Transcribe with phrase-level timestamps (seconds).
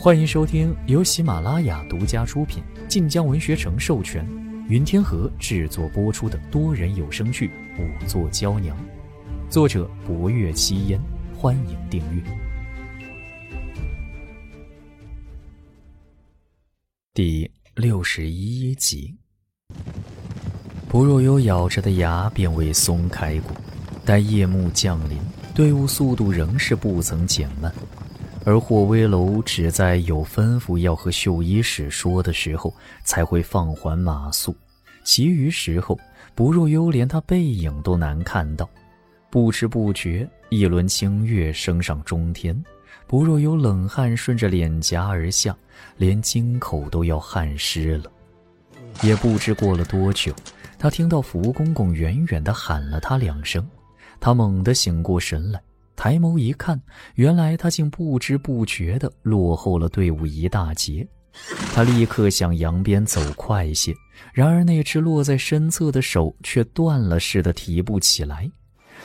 [0.00, 4.24] 欢迎收听由喜马拉雅独家出品、晋江文学城授权、
[4.68, 7.48] 云天河制作播出的多人有声剧
[7.82, 8.76] 《五座娇娘》，
[9.50, 11.00] 作者：博月七烟。
[11.36, 12.22] 欢迎订阅。
[17.12, 19.16] 第六十一集，
[20.88, 23.50] 不若幽咬着的牙便未松开过，
[24.04, 25.18] 待夜幕降临，
[25.56, 27.74] 队伍速度仍是不曾减慢。
[28.44, 32.72] 而霍威楼只在有吩咐要和绣衣使说的时候，
[33.04, 34.56] 才会放缓马速，
[35.04, 35.98] 其余时候，
[36.34, 38.68] 不若幽连他背影都难看到。
[39.30, 42.58] 不知不觉，一轮清月升上中天，
[43.06, 45.54] 不若幽冷汗顺着脸颊而下，
[45.98, 48.10] 连金口都要汗湿了。
[49.02, 50.32] 也不知过了多久，
[50.78, 53.68] 他听到福公公远远地喊了他两声，
[54.18, 55.60] 他猛地醒过神来。
[55.98, 56.80] 抬眸一看，
[57.16, 61.04] 原来他竟不知不觉地落后了队伍一大截。
[61.74, 63.92] 他立刻想扬鞭走快些，
[64.32, 68.48] 然而那只落在身侧的手却断了似的提不起来。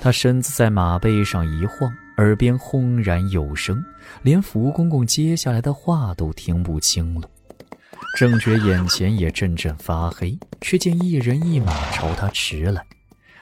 [0.00, 3.84] 他身子在马背上一晃，耳边轰然有声，
[4.22, 7.28] 连福公公接下来的话都听不清了。
[8.16, 12.86] 正觉眼前也阵阵发黑，却见一人一马朝他驰来。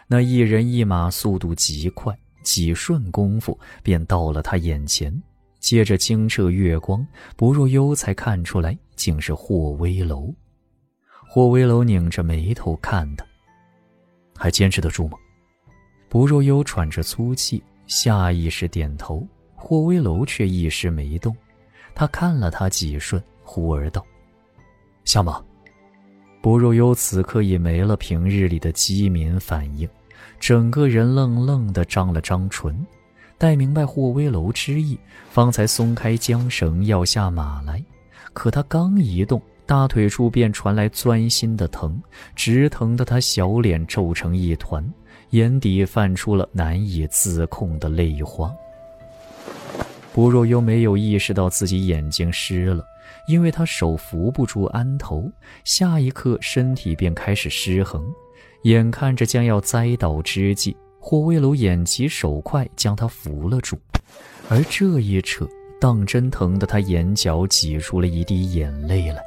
[0.09, 2.17] 那一人一马速度极快。
[2.45, 5.13] 几瞬功夫，便到了他眼前。
[5.59, 7.05] 借着清澈月光，
[7.37, 10.33] 不若幽才看出来，竟是霍威楼。
[11.27, 13.25] 霍威楼拧着眉头看他，
[14.37, 15.17] 还坚持得住吗？
[16.11, 19.27] 不若幽喘着粗气，下意识点头。
[19.57, 21.35] 霍威楼却一时没动。
[21.95, 24.05] 他看了他几瞬，忽而道
[25.05, 25.43] ：“下马。”
[26.43, 29.89] 不若幽此刻已没了平日里的机敏反应。
[30.39, 32.75] 整个人愣愣地张了张唇，
[33.39, 34.99] 待明白霍威楼之意，
[35.31, 37.83] 方才松开缰绳要下马来。
[38.33, 42.01] 可他刚一动，大腿处便传来钻心的疼，
[42.35, 44.85] 直疼得他小脸皱成一团，
[45.31, 48.53] 眼底泛出了难以自控的泪花。
[50.13, 52.85] 不若幽没有意识到自己眼睛湿了，
[53.27, 55.31] 因为他手扶不住鞍头，
[55.65, 58.05] 下一刻身体便开始失衡。
[58.65, 63.79] 眼看着将要栽倒之际，霍威楼眼疾手快，将他扶了住。
[64.49, 65.47] 而这一扯，
[65.79, 69.21] 当真疼得他眼角挤出了一滴眼泪来。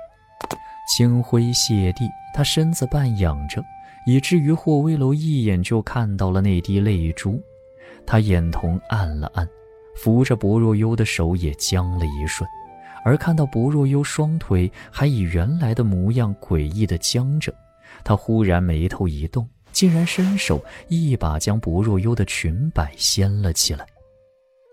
[0.95, 3.63] 清辉泻地，他身子半仰着，
[4.07, 7.39] 以至于霍威楼一眼就看到了那滴泪珠。
[8.07, 9.47] 他眼瞳暗了暗，
[9.95, 12.49] 扶着薄若幽的手也僵了一瞬，
[13.05, 17.53] 而看到薄若幽双腿还以原来的模样诡异的僵着。
[18.07, 23.85] 他忽然眉头一动，竟然伸手一把将薄若幽的裙摆掀了起来。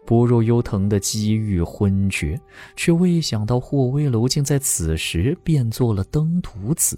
[0.06, 2.40] 薄若幽疼得几欲昏厥，
[2.76, 6.96] 却未想到霍威楼竟在此时变作了登徒子。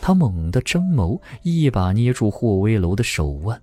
[0.00, 3.62] 他猛地睁眸，一把捏住霍威楼的手腕，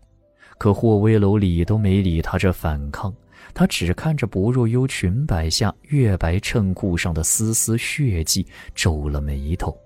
[0.57, 3.13] 可霍威楼理都没理他这反抗，
[3.53, 9.77] 他只看着薄若幽裙摆下月白衬裤上的丝丝血迹，皱了眉头。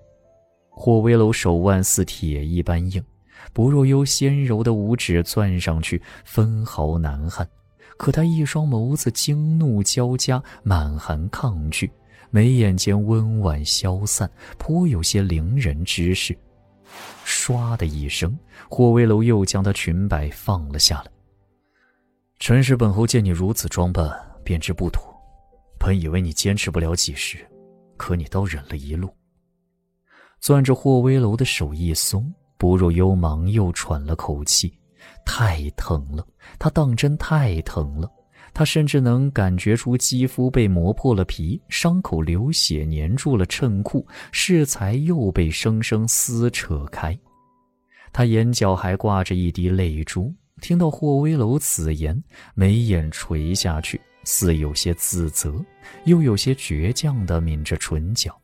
[0.80, 3.04] 霍威楼手腕似铁一般硬，
[3.52, 7.46] 不若幽纤柔的五指攥上去分毫难撼。
[7.98, 11.92] 可他一双眸子惊怒交加，满含抗拒，
[12.30, 16.34] 眉眼间温婉消散，颇有些凌人之势。
[17.26, 18.34] 唰的一声，
[18.70, 21.10] 霍威楼又将他裙摆放了下来。
[22.38, 24.10] 陈氏本侯见你如此装扮，
[24.42, 25.14] 便知不妥。
[25.78, 27.46] 本以为你坚持不了几时，
[27.98, 29.14] 可你倒忍了一路。
[30.40, 34.72] 攥着霍威楼的手一松，不若幽忙又喘了口气，
[35.24, 36.26] 太疼了，
[36.58, 38.10] 他当真太疼了，
[38.54, 47.16] 他甚至能感觉出肌肤被磨破了皮，伤口流血粘住了衬裤，适才又被生生撕扯开，
[48.12, 52.20] 他眼角还挂着一滴泪珠，听到霍威楼此言，
[52.54, 55.54] 眉眼垂下去，似有些自责，
[56.04, 58.34] 又有些倔强地抿着唇角。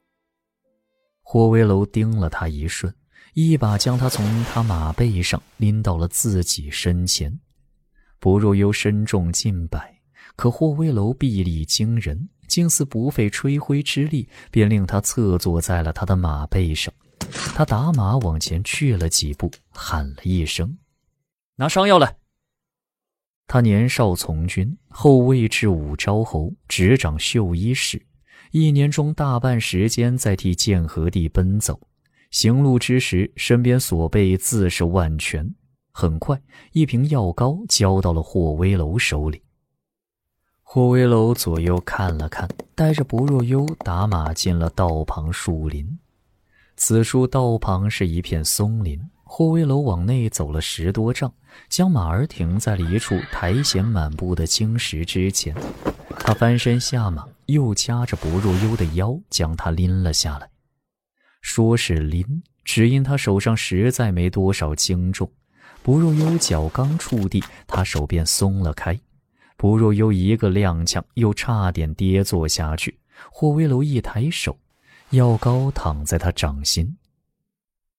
[1.28, 2.94] 霍威楼盯了他一瞬，
[3.34, 7.40] 一把将他从他马背上拎到了自己身前。
[8.20, 10.00] 不若幽身重近百，
[10.36, 16.94] 可霍威楼臂力惊人，竟似不费吹灰之力，便令他侧坐在了他的马背上。
[17.56, 20.78] 他打马往前去了几步，喊了一声
[21.58, 22.18] ：“拿伤药来。”
[23.48, 28.00] 他年少从军，后位至武昭侯，执掌绣衣使。
[28.50, 31.80] 一年中大半时间在替建和帝奔走，
[32.30, 35.54] 行路之时，身边所备自是万全。
[35.92, 36.40] 很快，
[36.72, 39.42] 一瓶药膏交到了霍威楼手里。
[40.62, 45.98] 霍威楼左右看了看，带着薄若幽打马进了道旁树林。
[46.76, 49.00] 此处道旁是一片松林。
[49.28, 51.32] 霍威楼往内走了十多丈，
[51.68, 55.54] 将马儿停在了一处苔藓满布的青石之前。
[56.20, 60.50] 他翻身下马，又掐着薄若幽的腰，将她拎了下来。
[61.40, 65.30] 说是拎，只因他手上实在没多少轻重。
[65.82, 68.98] 薄若幽脚刚触地，他手便松了开。
[69.56, 72.98] 薄若幽一个踉跄，又差点跌坐下去。
[73.30, 74.58] 霍威楼一抬手，
[75.10, 76.98] 药膏躺在他掌心，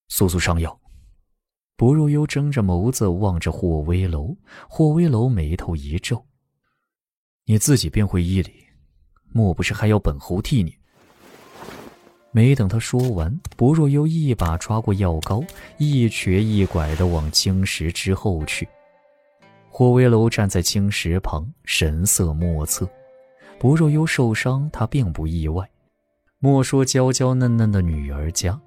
[0.09, 0.77] 速速上药。
[1.77, 4.35] 薄若幽睁着眸子望着霍威楼，
[4.67, 6.25] 霍威楼眉头一皱
[7.45, 8.66] ：“你自己便会医理，
[9.37, 10.75] 莫不是还要本侯替你？”
[12.33, 15.43] 没等他说完，薄若幽一把抓过药膏，
[15.77, 18.67] 一瘸一拐地往青石之后去。
[19.69, 22.89] 霍威楼站在青石旁，神色莫测。
[23.59, 25.69] 薄若幽受伤，他并不意外。
[26.39, 28.59] 莫说娇娇嫩嫩的女儿家。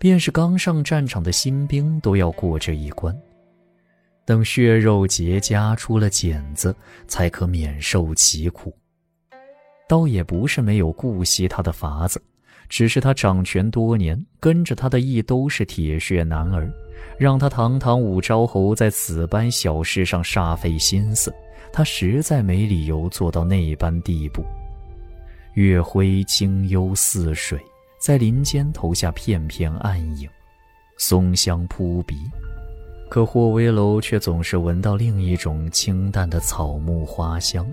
[0.00, 3.12] 便是刚上战场的新兵都要过这一关，
[4.24, 6.72] 等血肉结痂出了茧子，
[7.08, 8.72] 才可免受其苦。
[9.88, 12.22] 倒也不是没有顾惜他的法子，
[12.68, 16.70] 只是他掌权多年，跟着他的亦都是铁血男儿，
[17.18, 21.34] 让他堂堂武昭侯在此般小事上煞费心思，
[21.72, 24.44] 他实在没理由做到那般地步。
[25.54, 27.58] 月辉清幽似水。
[28.00, 30.28] 在林间投下片片暗影，
[30.98, 32.14] 松香扑鼻。
[33.10, 37.66] 可霍威楼却总是闻到另一种清淡的草木花香，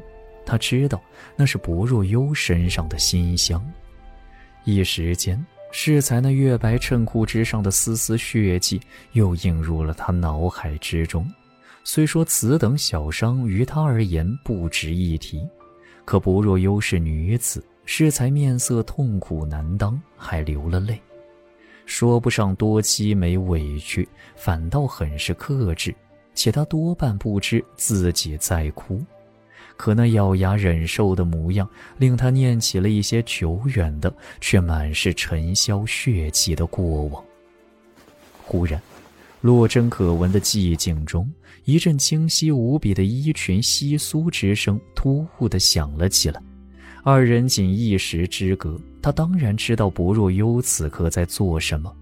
[0.45, 1.01] 他知道
[1.35, 3.63] 那是薄若幽身上的馨香。
[4.63, 8.79] 一时间，适才那月白衬裤之上的丝丝血迹
[9.13, 11.25] 又映入了他脑海之中。
[11.83, 15.47] 虽说此等小伤于他而言不值一提，
[16.03, 17.63] 可薄若幽是女子。
[17.87, 20.99] 适才面色痛苦难当，还流了泪，
[21.85, 25.93] 说不上多凄美委屈，反倒很是克制，
[26.33, 28.99] 且他多半不知自己在哭，
[29.77, 37.23] 可那咬牙忍受的模样，令他念起了一些久远的却满是尘嚣血气的过往。
[38.43, 38.81] 忽然，
[39.41, 41.29] 落针可闻的寂静中，
[41.65, 46.41] 一阵清晰无比的衣裙窸窣之声突兀地响了起来。
[47.03, 51.95] 二人仅一时之隔，他当然知道薄若幽此刻在做什么。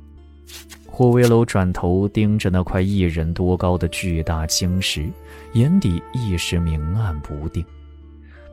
[0.95, 5.09] 霍威楼转头盯着那块一人多高的巨大青石，
[5.53, 7.65] 眼底一时明暗不定。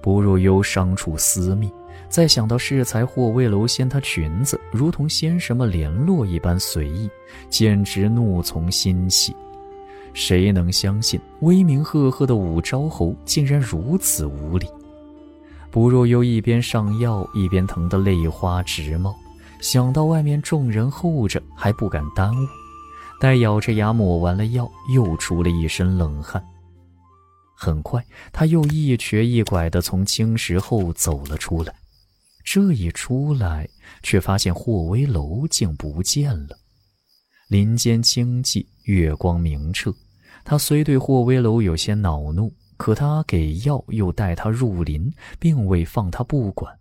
[0.00, 1.70] 不若幽伤处私密，
[2.08, 7.10] 再想到适才霍威楼掀她裙子，如同掀什么帘落一般随意，
[7.50, 9.36] 简直怒从心起。
[10.14, 14.66] 谁能相信威名赫赫的武昭侯竟然如此无礼？
[15.70, 19.14] 不若幽一边上药，一边疼得泪花直冒。
[19.60, 22.48] 想到外面众人候着，还不敢耽误。
[23.20, 26.42] 待咬着牙抹完了药，又出了一身冷汗。
[27.54, 31.74] 很快，他又一瘸一拐地从青石后走了出来。
[32.42, 33.68] 这一出来，
[34.02, 36.56] 却发现霍威楼竟不见了。
[37.48, 39.94] 林间清寂，月光明澈。
[40.42, 42.52] 他虽对霍威楼有些恼怒。
[42.78, 46.74] 可他给药，又带他入林，并未放他不管。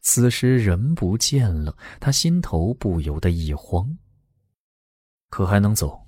[0.00, 3.98] 此时人不见了，他心头不由得一慌。
[5.28, 6.06] 可还能走？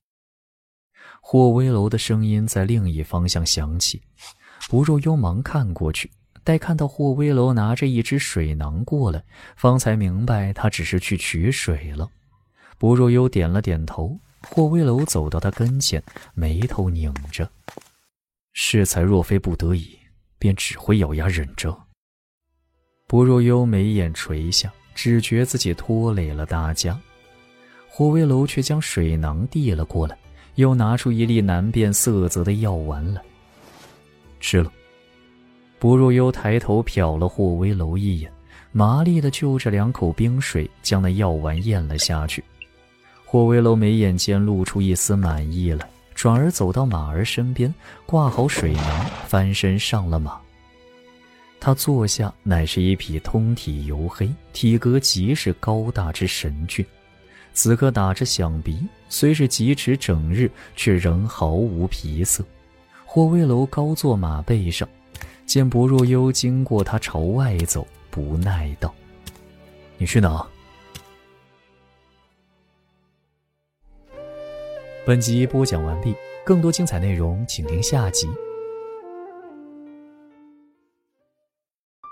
[1.21, 4.03] 霍威楼的声音在另一方向响起。
[4.69, 6.11] 不若幽忙看过去，
[6.43, 9.23] 待看到霍威楼拿着一只水囊过来，
[9.57, 12.09] 方才明白他只是去取水了。
[12.79, 14.19] 不若幽点了点头。
[14.49, 16.03] 霍威楼走到他跟前，
[16.35, 17.49] 眉头拧着。
[18.53, 19.97] 适才若非不得已，
[20.37, 21.87] 便只会咬牙忍着。
[23.13, 26.99] 薄若幽眉眼垂下，只觉自己拖累了大家。
[27.87, 30.17] 霍威楼却将水囊递了过来，
[30.55, 33.21] 又拿出一粒难辨色泽的药丸来。
[34.41, 34.73] 吃了。
[35.79, 38.33] 薄若幽抬头瞟了霍威楼一眼，
[38.73, 42.43] 麻利的就着两口冰水，将那药丸咽了下去。
[43.27, 45.87] 霍威楼眉眼间露出一丝满意来。
[46.15, 47.75] 转而走到马儿身边，
[48.07, 50.41] 挂好水囊，翻身上了马。
[51.65, 56.85] 他坐下，乃是一匹通体黝黑、体格极是高大之神骏。
[57.55, 62.45] 此刻打着响鼻，虽是疾驰整日，却仍毫无疲色。
[63.05, 64.89] 霍威楼高坐马背上，
[65.47, 68.93] 见薄若幽经过他朝外走，不耐道
[69.99, 70.45] ：“你去哪？”
[75.07, 76.13] 本集播讲完毕，
[76.45, 78.29] 更多精彩内容，请听下集。